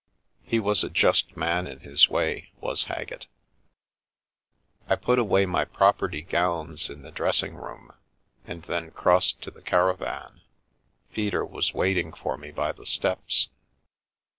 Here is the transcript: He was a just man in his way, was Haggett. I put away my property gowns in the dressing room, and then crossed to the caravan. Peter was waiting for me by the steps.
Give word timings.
He 0.41 0.59
was 0.59 0.83
a 0.83 0.89
just 0.89 1.37
man 1.37 1.67
in 1.67 1.81
his 1.81 2.09
way, 2.09 2.49
was 2.59 2.85
Haggett. 2.85 3.27
I 4.89 4.95
put 4.95 5.19
away 5.19 5.45
my 5.45 5.63
property 5.63 6.23
gowns 6.23 6.89
in 6.89 7.03
the 7.03 7.11
dressing 7.11 7.53
room, 7.55 7.93
and 8.43 8.63
then 8.63 8.89
crossed 8.89 9.43
to 9.43 9.51
the 9.51 9.61
caravan. 9.61 10.41
Peter 11.13 11.45
was 11.45 11.75
waiting 11.75 12.13
for 12.13 12.35
me 12.35 12.49
by 12.49 12.71
the 12.71 12.87
steps. 12.87 13.49